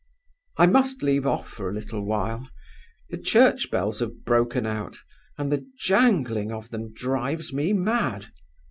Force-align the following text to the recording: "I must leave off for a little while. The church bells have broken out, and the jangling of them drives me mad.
"I 0.57 0.65
must 0.65 1.03
leave 1.03 1.27
off 1.27 1.47
for 1.47 1.69
a 1.69 1.73
little 1.75 2.03
while. 2.03 2.49
The 3.11 3.19
church 3.19 3.69
bells 3.69 3.99
have 3.99 4.25
broken 4.25 4.65
out, 4.65 4.97
and 5.37 5.51
the 5.51 5.69
jangling 5.77 6.51
of 6.51 6.71
them 6.71 6.91
drives 6.91 7.53
me 7.53 7.71
mad. 7.73 8.25